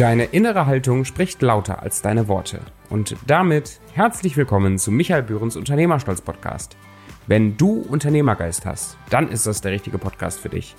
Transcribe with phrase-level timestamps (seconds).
[0.00, 2.60] Deine innere Haltung spricht lauter als deine Worte.
[2.88, 6.74] Und damit herzlich willkommen zu Michael Bührens Unternehmerstolz Podcast.
[7.26, 10.74] Wenn du Unternehmergeist hast, dann ist das der richtige Podcast für dich.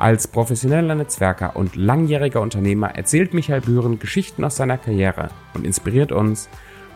[0.00, 6.10] Als professioneller Netzwerker und langjähriger Unternehmer erzählt Michael Bühren Geschichten aus seiner Karriere und inspiriert
[6.10, 6.48] uns,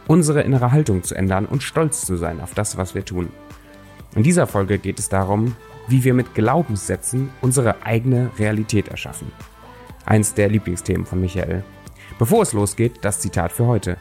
[0.08, 3.28] unsere innere Haltung zu ändern und stolz zu sein auf das, was wir tun.
[4.16, 5.54] In dieser Folge geht es darum,
[5.86, 9.30] wie wir mit Glaubenssätzen unsere eigene Realität erschaffen
[10.10, 11.62] eins der Lieblingsthemen von Michael.
[12.18, 13.96] Bevor es losgeht, das Zitat für heute.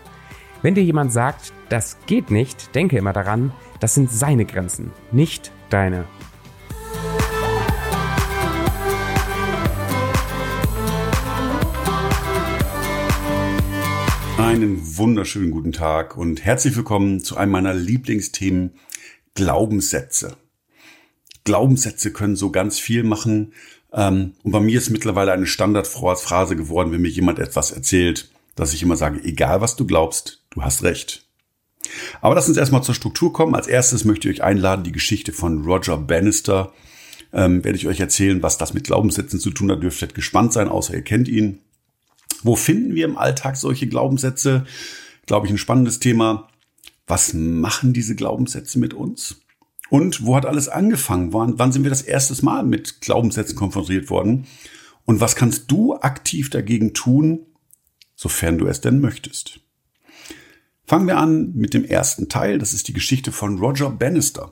[0.63, 5.51] Wenn dir jemand sagt, das geht nicht, denke immer daran, das sind seine Grenzen, nicht
[5.69, 6.05] deine.
[14.39, 18.71] Einen wunderschönen guten Tag und herzlich willkommen zu einem meiner Lieblingsthemen
[19.35, 20.37] Glaubenssätze.
[21.43, 23.53] Glaubenssätze können so ganz viel machen,
[23.93, 28.73] ähm, und bei mir ist mittlerweile eine Standardphrase geworden, wenn mir jemand etwas erzählt, dass
[28.73, 31.25] ich immer sage, egal was du glaubst, du hast recht.
[32.21, 33.55] Aber lass uns erstmal zur Struktur kommen.
[33.55, 36.73] Als erstes möchte ich euch einladen, die Geschichte von Roger Bannister.
[37.31, 39.81] Ähm, werde ich euch erzählen, was das mit Glaubenssätzen zu tun hat.
[39.81, 41.59] Dürftet gespannt sein, außer ihr kennt ihn.
[42.43, 44.65] Wo finden wir im Alltag solche Glaubenssätze?
[45.25, 46.49] Glaube ich, ein spannendes Thema.
[47.07, 49.41] Was machen diese Glaubenssätze mit uns?
[49.89, 51.33] Und wo hat alles angefangen?
[51.33, 54.45] Wann, wann sind wir das erste Mal mit Glaubenssätzen konfrontiert worden?
[55.05, 57.45] Und was kannst du aktiv dagegen tun,
[58.15, 59.59] sofern du es denn möchtest?
[60.85, 62.57] Fangen wir an mit dem ersten Teil.
[62.57, 64.51] Das ist die Geschichte von Roger Bannister.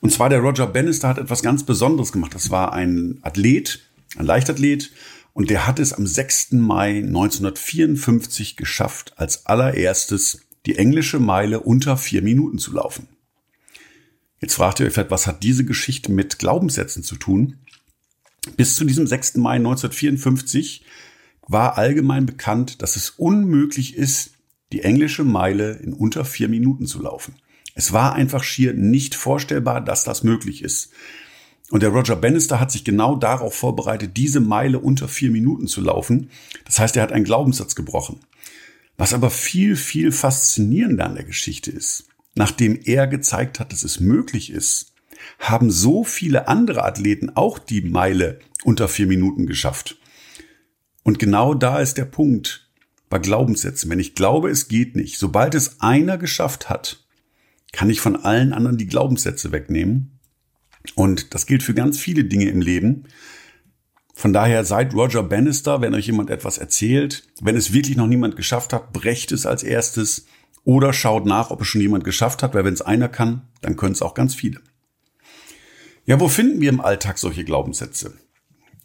[0.00, 2.34] Und zwar der Roger Bannister hat etwas ganz Besonderes gemacht.
[2.34, 3.80] Das war ein Athlet,
[4.16, 4.90] ein Leichtathlet.
[5.32, 6.52] Und der hat es am 6.
[6.52, 13.08] Mai 1954 geschafft, als allererstes die englische Meile unter vier Minuten zu laufen.
[14.40, 17.58] Jetzt fragt ihr euch vielleicht, was hat diese Geschichte mit Glaubenssätzen zu tun?
[18.56, 19.36] Bis zu diesem 6.
[19.36, 20.84] Mai 1954
[21.46, 24.32] war allgemein bekannt, dass es unmöglich ist,
[24.72, 27.34] die englische Meile in unter vier Minuten zu laufen.
[27.74, 30.90] Es war einfach schier nicht vorstellbar, dass das möglich ist.
[31.70, 35.80] Und der Roger Bannister hat sich genau darauf vorbereitet, diese Meile unter vier Minuten zu
[35.80, 36.30] laufen.
[36.64, 38.20] Das heißt, er hat einen Glaubenssatz gebrochen.
[38.96, 44.00] Was aber viel, viel faszinierender an der Geschichte ist, nachdem er gezeigt hat, dass es
[44.00, 44.94] möglich ist,
[45.38, 49.98] haben so viele andere Athleten auch die Meile unter vier Minuten geschafft.
[51.02, 52.70] Und genau da ist der Punkt
[53.08, 53.90] bei Glaubenssätzen.
[53.90, 57.04] Wenn ich glaube, es geht nicht, sobald es einer geschafft hat,
[57.72, 60.18] kann ich von allen anderen die Glaubenssätze wegnehmen.
[60.94, 63.04] Und das gilt für ganz viele Dinge im Leben.
[64.14, 67.24] Von daher seid Roger Bannister, wenn euch jemand etwas erzählt.
[67.40, 70.26] Wenn es wirklich noch niemand geschafft hat, brecht es als erstes
[70.64, 73.76] oder schaut nach, ob es schon jemand geschafft hat, weil wenn es einer kann, dann
[73.76, 74.60] können es auch ganz viele.
[76.06, 78.14] Ja, wo finden wir im Alltag solche Glaubenssätze?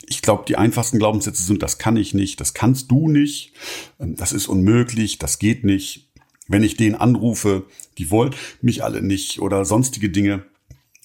[0.08, 3.54] Ich glaube, die einfachsten Glaubenssätze sind, das kann ich nicht, das kannst du nicht,
[4.00, 6.12] ähm, das ist unmöglich, das geht nicht.
[6.48, 7.66] Wenn ich den anrufe,
[7.98, 10.46] die wollen mich alle nicht oder sonstige Dinge.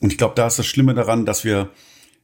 [0.01, 1.71] Und ich glaube, da ist das Schlimme daran, dass wir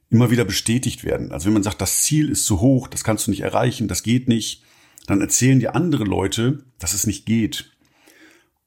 [0.09, 1.31] immer wieder bestätigt werden.
[1.31, 4.03] Also wenn man sagt, das Ziel ist zu hoch, das kannst du nicht erreichen, das
[4.03, 4.63] geht nicht,
[5.07, 7.76] dann erzählen dir andere Leute, dass es nicht geht.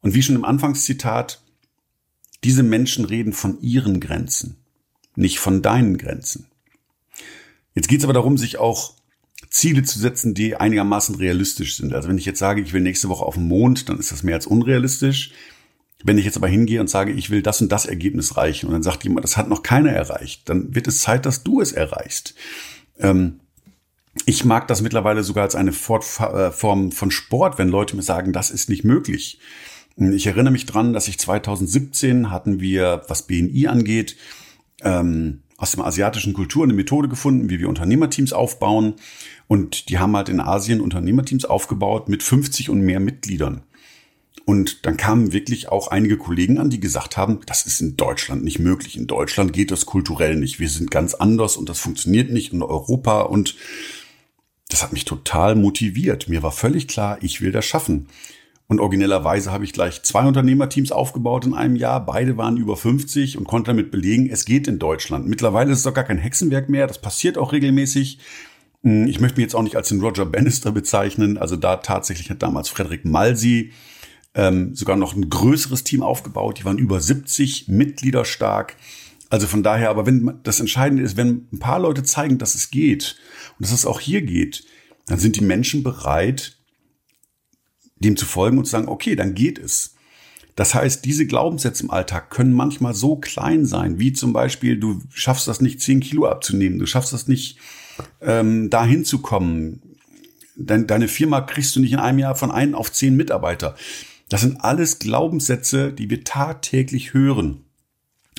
[0.02, 1.42] Und wie schon im Anfangszitat,
[2.44, 4.56] diese Menschen reden von ihren Grenzen,
[5.14, 6.46] nicht von deinen Grenzen.
[7.74, 8.94] Jetzt geht es aber darum, sich auch
[9.50, 11.92] Ziele zu setzen, die einigermaßen realistisch sind.
[11.92, 14.22] Also wenn ich jetzt sage, ich will nächste Woche auf den Mond, dann ist das
[14.22, 15.32] mehr als unrealistisch.
[16.02, 18.72] Wenn ich jetzt aber hingehe und sage, ich will das und das Ergebnis erreichen und
[18.72, 21.72] dann sagt jemand, das hat noch keiner erreicht, dann wird es Zeit, dass du es
[21.72, 22.34] erreichst.
[22.98, 23.40] Ähm,
[24.24, 28.32] ich mag das mittlerweile sogar als eine äh, Form von Sport, wenn Leute mir sagen,
[28.32, 29.40] das ist nicht möglich.
[29.96, 34.16] Ich erinnere mich dran, dass ich 2017 hatten wir, was BNI angeht,
[34.82, 38.94] ähm, aus dem asiatischen Kultur eine Methode gefunden, wie wir Unternehmerteams aufbauen.
[39.46, 43.62] Und die haben halt in Asien Unternehmerteams aufgebaut mit 50 und mehr Mitgliedern.
[44.46, 48.42] Und dann kamen wirklich auch einige Kollegen an, die gesagt haben, das ist in Deutschland
[48.42, 48.96] nicht möglich.
[48.96, 50.59] In Deutschland geht das kulturell nicht.
[50.59, 53.20] Wir sind ganz anders und das funktioniert nicht in Europa.
[53.20, 53.54] Und
[54.68, 56.28] das hat mich total motiviert.
[56.28, 58.09] Mir war völlig klar, ich will das schaffen.
[58.70, 62.06] Und originellerweise habe ich gleich zwei Unternehmerteams aufgebaut in einem Jahr.
[62.06, 65.26] Beide waren über 50 und konnte damit belegen, es geht in Deutschland.
[65.26, 66.86] Mittlerweile ist es doch gar kein Hexenwerk mehr.
[66.86, 68.20] Das passiert auch regelmäßig.
[68.84, 71.36] Hm, ich möchte mich jetzt auch nicht als den Roger Bannister bezeichnen.
[71.36, 73.72] Also da tatsächlich hat damals Frederik Malsi
[74.34, 76.60] ähm, sogar noch ein größeres Team aufgebaut.
[76.60, 78.76] Die waren über 70 Mitglieder stark.
[79.30, 82.70] Also von daher, aber wenn das Entscheidende ist, wenn ein paar Leute zeigen, dass es
[82.70, 83.16] geht
[83.58, 84.64] und dass es auch hier geht,
[85.06, 86.59] dann sind die Menschen bereit,
[88.00, 89.94] dem zu folgen und zu sagen, okay, dann geht es.
[90.56, 95.00] Das heißt, diese Glaubenssätze im Alltag können manchmal so klein sein, wie zum Beispiel, du
[95.12, 97.58] schaffst das nicht, 10 Kilo abzunehmen, du schaffst das nicht,
[98.20, 99.80] ähm, dahin zu kommen.
[100.56, 103.76] dein, deine Firma kriegst du nicht in einem Jahr von einem auf zehn Mitarbeiter.
[104.28, 107.64] Das sind alles Glaubenssätze, die wir tagtäglich hören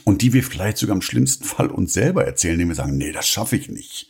[0.04, 3.12] und die wir vielleicht sogar im schlimmsten Fall uns selber erzählen, indem wir sagen, nee,
[3.12, 4.10] das schaffe ich nicht.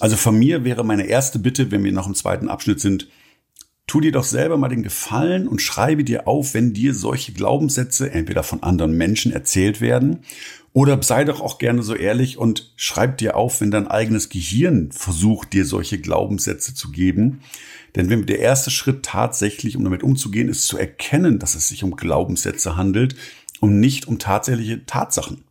[0.00, 3.08] Also von mir wäre meine erste Bitte, wenn wir noch im zweiten Abschnitt sind,
[3.90, 8.12] tu dir doch selber mal den Gefallen und schreibe dir auf, wenn dir solche Glaubenssätze
[8.12, 10.20] entweder von anderen Menschen erzählt werden
[10.72, 14.92] oder sei doch auch gerne so ehrlich und schreib dir auf, wenn dein eigenes Gehirn
[14.92, 17.40] versucht, dir solche Glaubenssätze zu geben.
[17.96, 21.82] Denn wenn der erste Schritt tatsächlich, um damit umzugehen, ist zu erkennen, dass es sich
[21.82, 23.16] um Glaubenssätze handelt
[23.58, 25.42] und nicht um tatsächliche Tatsachen.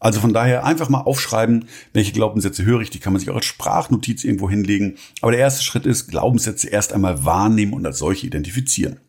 [0.00, 3.36] Also von daher einfach mal aufschreiben, welche Glaubenssätze höre ich, die kann man sich auch
[3.36, 4.96] als Sprachnotiz irgendwo hinlegen.
[5.20, 9.00] Aber der erste Schritt ist, Glaubenssätze erst einmal wahrnehmen und als solche identifizieren.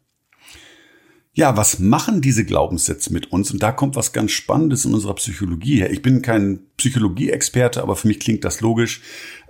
[1.34, 3.52] Ja, was machen diese Glaubenssätze mit uns?
[3.52, 5.92] Und da kommt was ganz Spannendes in unserer Psychologie her.
[5.92, 9.02] Ich bin kein Psychologie-Experte, aber für mich klingt das logisch.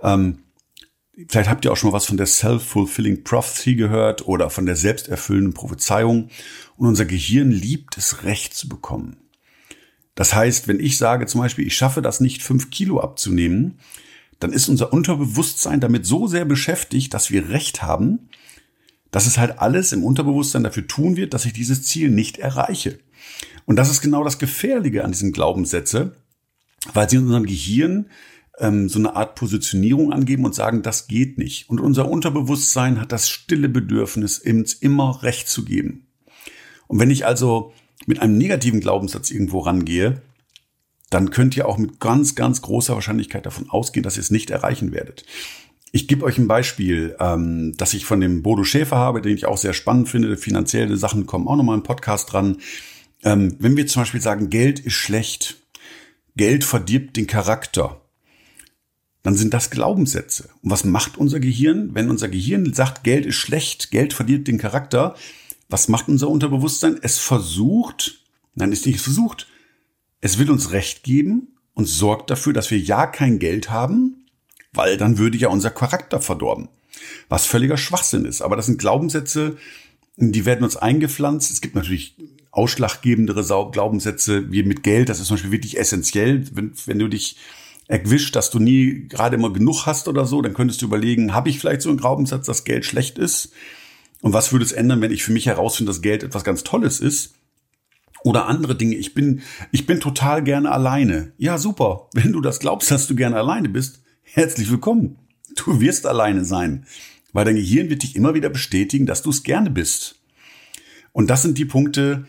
[0.02, 0.38] Ähm,
[1.28, 4.76] vielleicht habt ihr auch schon mal was von der Self-Fulfilling Prophecy gehört oder von der
[4.76, 6.28] selbsterfüllenden Prophezeiung.
[6.76, 9.16] Und unser Gehirn liebt es, Recht zu bekommen.
[10.14, 13.78] Das heißt, wenn ich sage zum Beispiel, ich schaffe das nicht, fünf Kilo abzunehmen,
[14.38, 18.30] dann ist unser Unterbewusstsein damit so sehr beschäftigt, dass wir Recht haben,
[19.10, 22.98] dass es halt alles im Unterbewusstsein dafür tun wird, dass ich dieses Ziel nicht erreiche.
[23.66, 26.16] Und das ist genau das Gefährliche an diesen Glaubenssätze,
[26.94, 28.06] weil sie in unserem Gehirn
[28.58, 31.68] ähm, so eine Art Positionierung angeben und sagen, das geht nicht.
[31.68, 36.06] Und unser Unterbewusstsein hat das stille Bedürfnis, uns immer Recht zu geben.
[36.86, 37.72] Und wenn ich also
[38.06, 40.22] mit einem negativen Glaubenssatz irgendwo rangehe,
[41.10, 44.50] dann könnt ihr auch mit ganz, ganz großer Wahrscheinlichkeit davon ausgehen, dass ihr es nicht
[44.50, 45.24] erreichen werdet.
[45.92, 49.46] Ich gebe euch ein Beispiel, ähm, das ich von dem Bodo Schäfer habe, den ich
[49.46, 50.36] auch sehr spannend finde.
[50.36, 52.58] Finanzielle Sachen kommen auch nochmal im Podcast dran.
[53.24, 55.56] Ähm, wenn wir zum Beispiel sagen, Geld ist schlecht,
[56.36, 58.00] Geld verdirbt den Charakter,
[59.24, 60.48] dann sind das Glaubenssätze.
[60.62, 61.90] Und was macht unser Gehirn?
[61.92, 65.16] Wenn unser Gehirn sagt, Geld ist schlecht, Geld verdirbt den Charakter,
[65.70, 66.98] was macht unser Unterbewusstsein?
[67.00, 68.24] Es versucht,
[68.54, 69.46] nein, ist nicht versucht,
[70.20, 74.26] es will uns Recht geben und sorgt dafür, dass wir ja kein Geld haben,
[74.72, 76.68] weil dann würde ja unser Charakter verdorben.
[77.28, 78.42] Was völliger Schwachsinn ist.
[78.42, 79.56] Aber das sind Glaubenssätze,
[80.16, 81.50] die werden uns eingepflanzt.
[81.50, 82.16] Es gibt natürlich
[82.50, 85.08] ausschlaggebendere Glaubenssätze wie mit Geld.
[85.08, 86.44] Das ist zum Beispiel wirklich essentiell.
[86.52, 87.36] Wenn, wenn du dich
[87.86, 91.48] erwischt, dass du nie gerade immer genug hast oder so, dann könntest du überlegen, habe
[91.48, 93.52] ich vielleicht so einen Glaubenssatz, dass Geld schlecht ist?
[94.22, 97.00] Und was würde es ändern, wenn ich für mich herausfinde, dass Geld etwas ganz Tolles
[97.00, 97.34] ist?
[98.22, 98.96] Oder andere Dinge.
[98.96, 99.40] Ich bin,
[99.72, 101.32] ich bin total gerne alleine.
[101.38, 102.08] Ja, super.
[102.14, 105.18] Wenn du das glaubst, dass du gerne alleine bist, herzlich willkommen.
[105.56, 106.86] Du wirst alleine sein.
[107.32, 110.20] Weil dein Gehirn wird dich immer wieder bestätigen, dass du es gerne bist.
[111.12, 112.26] Und das sind die Punkte,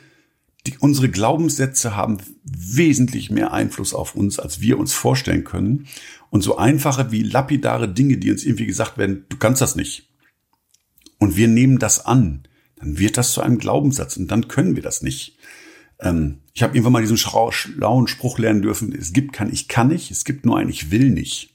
[0.68, 5.88] die, unsere Glaubenssätze haben wesentlich mehr Einfluss auf uns, als wir uns vorstellen können.
[6.30, 10.11] Und so einfache wie lapidare Dinge, die uns irgendwie gesagt werden, du kannst das nicht
[11.22, 12.48] und wir nehmen das an,
[12.78, 15.38] dann wird das zu einem Glaubenssatz und dann können wir das nicht.
[16.00, 19.90] Ähm, ich habe irgendwann mal diesen schlauen Spruch lernen dürfen, es gibt kein Ich kann
[19.90, 21.54] nicht, es gibt nur ein Ich will nicht.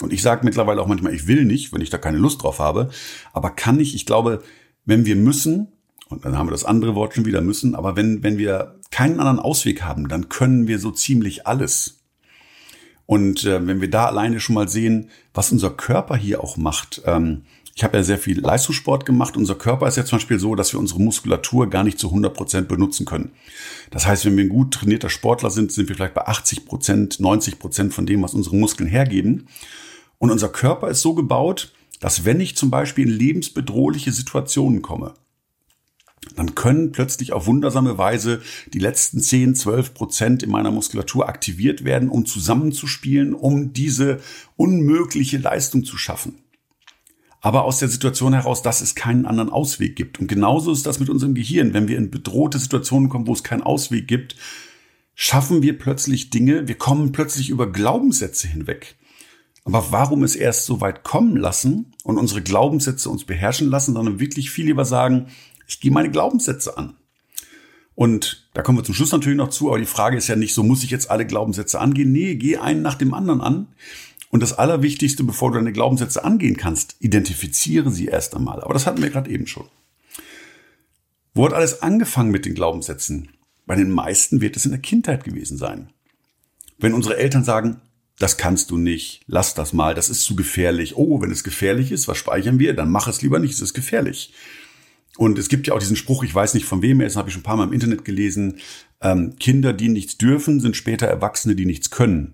[0.00, 2.60] Und ich sage mittlerweile auch manchmal, ich will nicht, wenn ich da keine Lust drauf
[2.60, 2.90] habe.
[3.32, 4.44] Aber kann nicht, ich glaube,
[4.84, 5.72] wenn wir müssen,
[6.08, 9.18] und dann haben wir das andere Wort schon wieder müssen, aber wenn, wenn wir keinen
[9.18, 12.04] anderen Ausweg haben, dann können wir so ziemlich alles.
[13.06, 17.02] Und äh, wenn wir da alleine schon mal sehen, was unser Körper hier auch macht,
[17.06, 17.42] ähm,
[17.74, 19.36] ich habe ja sehr viel Leistungssport gemacht.
[19.36, 22.34] Unser Körper ist ja zum Beispiel so, dass wir unsere Muskulatur gar nicht zu 100
[22.34, 23.32] Prozent benutzen können.
[23.90, 27.20] Das heißt, wenn wir ein gut trainierter Sportler sind, sind wir vielleicht bei 80 Prozent,
[27.20, 29.48] 90 Prozent von dem, was unsere Muskeln hergeben.
[30.18, 35.14] Und unser Körper ist so gebaut, dass wenn ich zum Beispiel in lebensbedrohliche Situationen komme,
[36.36, 41.84] dann können plötzlich auf wundersame Weise die letzten 10, 12 Prozent in meiner Muskulatur aktiviert
[41.84, 44.20] werden, um zusammenzuspielen, um diese
[44.56, 46.41] unmögliche Leistung zu schaffen
[47.42, 50.20] aber aus der Situation heraus, dass es keinen anderen Ausweg gibt.
[50.20, 51.74] Und genauso ist das mit unserem Gehirn.
[51.74, 54.36] Wenn wir in bedrohte Situationen kommen, wo es keinen Ausweg gibt,
[55.16, 58.94] schaffen wir plötzlich Dinge, wir kommen plötzlich über Glaubenssätze hinweg.
[59.64, 64.20] Aber warum es erst so weit kommen lassen und unsere Glaubenssätze uns beherrschen lassen, sondern
[64.20, 65.26] wirklich viel lieber sagen,
[65.66, 66.94] ich gehe meine Glaubenssätze an.
[67.94, 70.54] Und da kommen wir zum Schluss natürlich noch zu, aber die Frage ist ja nicht
[70.54, 72.12] so, muss ich jetzt alle Glaubenssätze angehen?
[72.12, 73.66] Nee, geh einen nach dem anderen an.
[74.32, 78.62] Und das Allerwichtigste, bevor du deine Glaubenssätze angehen kannst, identifiziere sie erst einmal.
[78.62, 79.68] Aber das hatten wir gerade eben schon.
[81.34, 83.28] Wo hat alles angefangen mit den Glaubenssätzen?
[83.66, 85.90] Bei den meisten wird es in der Kindheit gewesen sein.
[86.78, 87.82] Wenn unsere Eltern sagen,
[88.18, 90.96] das kannst du nicht, lass das mal, das ist zu gefährlich.
[90.96, 92.72] Oh, wenn es gefährlich ist, was speichern wir?
[92.74, 94.32] Dann mach es lieber nicht, es ist gefährlich.
[95.18, 97.28] Und es gibt ja auch diesen Spruch, ich weiß nicht von wem er ist, habe
[97.28, 98.60] ich schon ein paar Mal im Internet gelesen,
[99.02, 102.32] ähm, Kinder, die nichts dürfen, sind später Erwachsene, die nichts können.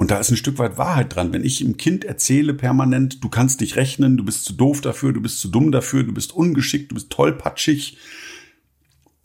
[0.00, 1.34] Und da ist ein Stück weit Wahrheit dran.
[1.34, 5.12] Wenn ich dem Kind erzähle permanent, du kannst nicht rechnen, du bist zu doof dafür,
[5.12, 7.98] du bist zu dumm dafür, du bist ungeschickt, du bist tollpatschig,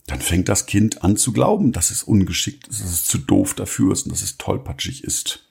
[0.06, 3.54] dann fängt das Kind an zu glauben, dass es ungeschickt ist, dass es zu doof
[3.54, 5.48] dafür ist und dass es tollpatschig ist.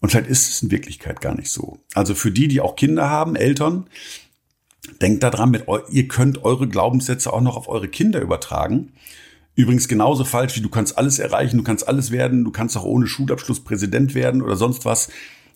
[0.00, 1.78] Und vielleicht ist es in Wirklichkeit gar nicht so.
[1.94, 3.88] Also für die, die auch Kinder haben, Eltern,
[5.00, 8.92] denkt daran, mit, ihr könnt eure Glaubenssätze auch noch auf eure Kinder übertragen.
[9.58, 12.84] Übrigens genauso falsch wie du kannst alles erreichen, du kannst alles werden, du kannst auch
[12.84, 15.08] ohne Schulabschluss Präsident werden oder sonst was.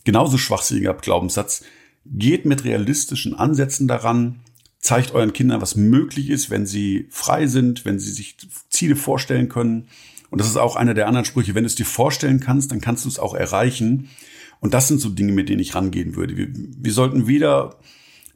[0.03, 1.63] Genauso schwachsinniger Glaubenssatz.
[2.05, 4.41] Geht mit realistischen Ansätzen daran,
[4.81, 8.37] zeigt euren Kindern, was möglich ist, wenn sie frei sind, wenn sie sich
[8.71, 9.87] Ziele vorstellen können.
[10.31, 11.55] Und das ist auch einer der anderen Sprüche.
[11.55, 14.09] Wenn du es dir vorstellen kannst, dann kannst du es auch erreichen.
[14.59, 16.37] Und das sind so Dinge, mit denen ich rangehen würde.
[16.37, 17.79] Wir, wir sollten weder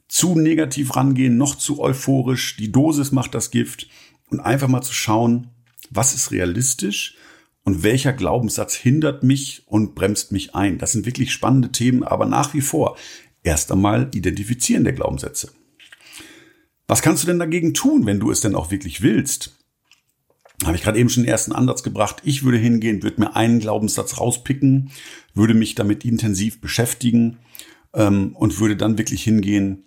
[0.07, 2.55] zu negativ rangehen, noch zu euphorisch.
[2.55, 3.89] Die Dosis macht das Gift.
[4.29, 5.51] Und einfach mal zu schauen,
[5.89, 7.15] was ist realistisch
[7.63, 10.77] und welcher Glaubenssatz hindert mich und bremst mich ein.
[10.77, 12.97] Das sind wirklich spannende Themen, aber nach wie vor
[13.43, 15.51] erst einmal identifizieren der Glaubenssätze.
[16.87, 19.57] Was kannst du denn dagegen tun, wenn du es denn auch wirklich willst?
[20.63, 22.21] Habe ich gerade eben schon den ersten Ansatz gebracht.
[22.23, 24.91] Ich würde hingehen, würde mir einen Glaubenssatz rauspicken,
[25.33, 27.37] würde mich damit intensiv beschäftigen
[27.93, 29.83] ähm, und würde dann wirklich hingehen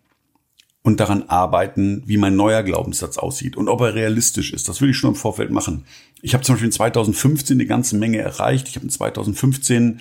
[0.82, 4.68] und daran arbeiten, wie mein neuer Glaubenssatz aussieht und ob er realistisch ist.
[4.68, 5.84] Das würde ich schon im Vorfeld machen.
[6.22, 8.68] Ich habe zum Beispiel in 2015 eine ganze Menge erreicht.
[8.68, 10.00] Ich habe in 2015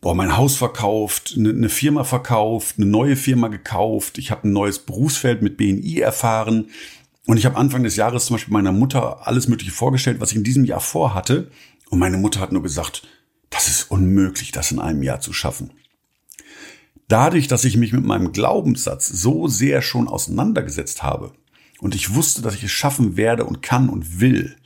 [0.00, 4.18] boah, mein Haus verkauft, eine, eine Firma verkauft, eine neue Firma gekauft.
[4.18, 6.70] Ich habe ein neues Berufsfeld mit BNI erfahren.
[7.26, 10.36] Und ich habe Anfang des Jahres zum Beispiel meiner Mutter alles Mögliche vorgestellt, was ich
[10.36, 11.50] in diesem Jahr vorhatte.
[11.90, 13.02] Und meine Mutter hat nur gesagt,
[13.50, 15.72] das ist unmöglich, das in einem Jahr zu schaffen.
[17.08, 21.32] Dadurch, dass ich mich mit meinem Glaubenssatz so sehr schon auseinandergesetzt habe
[21.80, 24.56] und ich wusste, dass ich es schaffen werde und kann und will,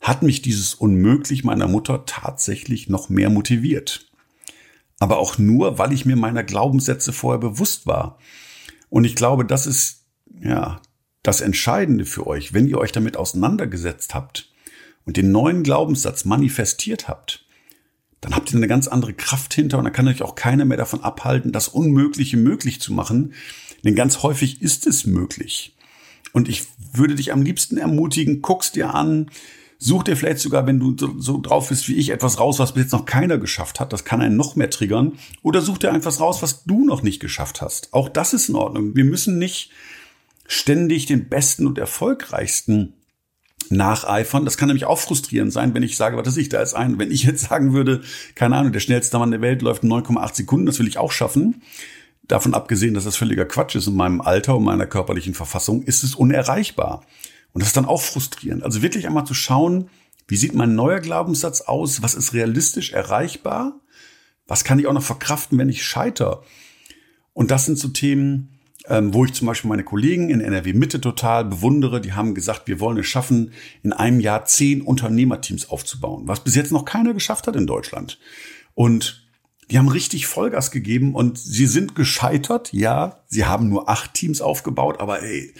[0.00, 4.10] hat mich dieses Unmöglich meiner Mutter tatsächlich noch mehr motiviert.
[4.98, 8.18] Aber auch nur, weil ich mir meiner Glaubenssätze vorher bewusst war.
[8.90, 10.04] Und ich glaube, das ist,
[10.40, 10.80] ja,
[11.22, 14.52] das Entscheidende für euch, wenn ihr euch damit auseinandergesetzt habt
[15.06, 17.46] und den neuen Glaubenssatz manifestiert habt,
[18.22, 20.78] dann habt ihr eine ganz andere Kraft hinter und dann kann euch auch keiner mehr
[20.78, 23.34] davon abhalten, das Unmögliche möglich zu machen.
[23.84, 25.74] Denn ganz häufig ist es möglich.
[26.32, 26.62] Und ich
[26.94, 29.28] würde dich am liebsten ermutigen, guck's dir an,
[29.78, 32.74] such dir vielleicht sogar, wenn du so, so drauf bist wie ich, etwas raus, was
[32.74, 33.92] bis jetzt noch keiner geschafft hat.
[33.92, 35.18] Das kann einen noch mehr triggern.
[35.42, 37.92] Oder such dir einfach raus, was du noch nicht geschafft hast.
[37.92, 38.94] Auch das ist in Ordnung.
[38.94, 39.72] Wir müssen nicht
[40.46, 42.94] ständig den besten und erfolgreichsten
[43.72, 44.44] nacheifern.
[44.44, 46.98] Das kann nämlich auch frustrierend sein, wenn ich sage, was ist ich, da ist ein,
[46.98, 48.02] wenn ich jetzt sagen würde,
[48.34, 51.62] keine Ahnung, der schnellste Mann der Welt läuft 9,8 Sekunden, das will ich auch schaffen.
[52.22, 56.04] Davon abgesehen, dass das völliger Quatsch ist in meinem Alter und meiner körperlichen Verfassung, ist
[56.04, 57.04] es unerreichbar.
[57.52, 58.62] Und das ist dann auch frustrierend.
[58.62, 59.90] Also wirklich einmal zu schauen,
[60.28, 62.02] wie sieht mein neuer Glaubenssatz aus?
[62.02, 63.80] Was ist realistisch erreichbar?
[64.46, 66.42] Was kann ich auch noch verkraften, wenn ich scheiter?
[67.34, 68.58] Und das sind so Themen,
[68.88, 72.00] ähm, wo ich zum Beispiel meine Kollegen in NRW Mitte total bewundere.
[72.00, 76.54] Die haben gesagt, wir wollen es schaffen, in einem Jahr zehn Unternehmerteams aufzubauen, was bis
[76.54, 78.18] jetzt noch keiner geschafft hat in Deutschland.
[78.74, 79.26] Und
[79.70, 82.72] die haben richtig Vollgas gegeben und sie sind gescheitert.
[82.72, 85.54] Ja, sie haben nur acht Teams aufgebaut, aber ey,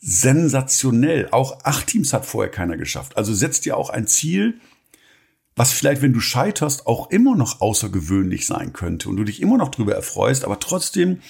[0.00, 1.28] sensationell.
[1.30, 3.16] Auch acht Teams hat vorher keiner geschafft.
[3.16, 4.60] Also setzt dir auch ein Ziel,
[5.54, 9.56] was vielleicht, wenn du scheiterst, auch immer noch außergewöhnlich sein könnte und du dich immer
[9.56, 11.20] noch drüber erfreust, aber trotzdem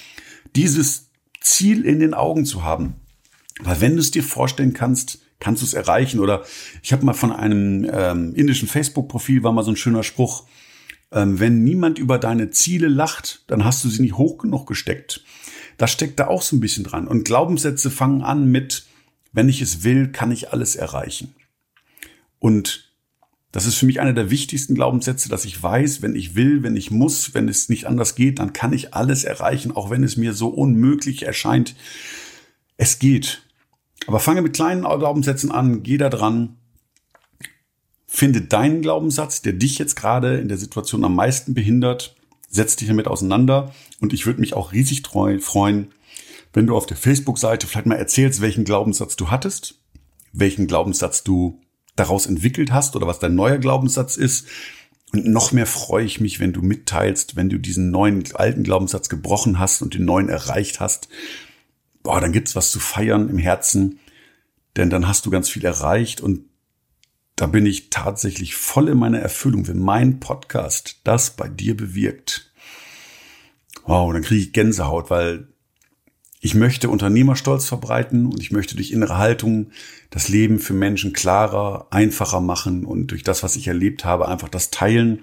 [0.56, 1.05] dieses
[1.46, 2.96] Ziel in den Augen zu haben.
[3.60, 6.20] Weil wenn du es dir vorstellen kannst, kannst du es erreichen.
[6.20, 6.44] Oder
[6.82, 10.46] ich habe mal von einem ähm, indischen Facebook-Profil war mal so ein schöner Spruch.
[11.12, 15.24] Ähm, wenn niemand über deine Ziele lacht, dann hast du sie nicht hoch genug gesteckt.
[15.78, 17.06] Das steckt da auch so ein bisschen dran.
[17.06, 18.86] Und Glaubenssätze fangen an mit,
[19.32, 21.34] wenn ich es will, kann ich alles erreichen.
[22.38, 22.85] Und
[23.52, 26.76] das ist für mich einer der wichtigsten Glaubenssätze, dass ich weiß, wenn ich will, wenn
[26.76, 30.16] ich muss, wenn es nicht anders geht, dann kann ich alles erreichen, auch wenn es
[30.16, 31.74] mir so unmöglich erscheint.
[32.76, 33.42] Es geht.
[34.06, 36.56] Aber fange mit kleinen Glaubenssätzen an, geh da dran.
[38.06, 42.16] Finde deinen Glaubenssatz, der dich jetzt gerade in der Situation am meisten behindert.
[42.48, 43.74] Setz dich damit auseinander.
[44.00, 45.92] Und ich würde mich auch riesig freuen,
[46.52, 49.82] wenn du auf der Facebook-Seite vielleicht mal erzählst, welchen Glaubenssatz du hattest,
[50.32, 51.60] welchen Glaubenssatz du
[51.96, 54.46] daraus entwickelt hast oder was dein neuer Glaubenssatz ist.
[55.12, 59.08] Und noch mehr freue ich mich, wenn du mitteilst, wenn du diesen neuen alten Glaubenssatz
[59.08, 61.08] gebrochen hast und den neuen erreicht hast.
[62.02, 63.98] Boah, dann gibt's was zu feiern im Herzen,
[64.76, 66.44] denn dann hast du ganz viel erreicht und
[67.34, 72.50] da bin ich tatsächlich voll in meiner Erfüllung, wenn mein Podcast das bei dir bewirkt.
[73.84, 75.48] Wow, dann kriege ich Gänsehaut, weil
[76.40, 79.70] ich möchte Unternehmerstolz verbreiten und ich möchte durch innere Haltung
[80.10, 84.48] das Leben für Menschen klarer, einfacher machen und durch das, was ich erlebt habe, einfach
[84.48, 85.20] das teilen,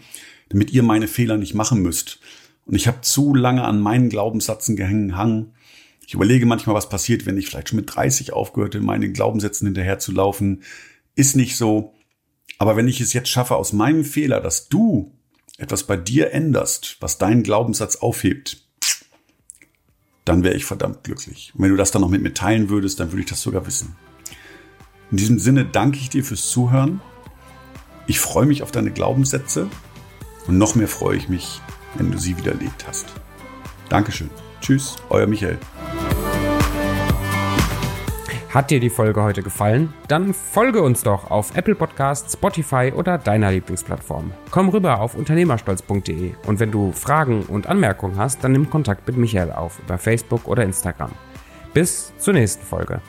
[0.49, 2.19] damit ihr meine Fehler nicht machen müsst.
[2.65, 5.53] Und ich habe zu lange an meinen Glaubenssätzen gehangen.
[6.05, 9.67] Ich überlege manchmal, was passiert, wenn ich vielleicht schon mit 30 aufgehört in meinen Glaubenssätzen
[9.67, 10.63] hinterher zu laufen.
[11.15, 11.93] Ist nicht so.
[12.57, 15.11] Aber wenn ich es jetzt schaffe, aus meinem Fehler, dass du
[15.57, 18.62] etwas bei dir änderst, was deinen Glaubenssatz aufhebt,
[20.25, 21.51] dann wäre ich verdammt glücklich.
[21.55, 23.65] Und wenn du das dann noch mit mir teilen würdest, dann würde ich das sogar
[23.67, 23.95] wissen.
[25.11, 27.01] In diesem Sinne danke ich dir fürs Zuhören.
[28.07, 29.67] Ich freue mich auf deine Glaubenssätze
[30.47, 31.61] und noch mehr freue ich mich,
[31.95, 33.05] wenn du sie widerlegt hast.
[33.89, 34.29] Dankeschön.
[34.61, 35.59] Tschüss, euer Michael.
[38.53, 39.91] Hat dir die Folge heute gefallen?
[40.07, 44.31] Dann folge uns doch auf Apple Podcasts, Spotify oder deiner Lieblingsplattform.
[44.51, 49.17] Komm rüber auf unternehmerstolz.de und wenn du Fragen und Anmerkungen hast, dann nimm Kontakt mit
[49.17, 51.09] Michael auf über Facebook oder Instagram.
[51.73, 53.01] Bis zur nächsten Folge.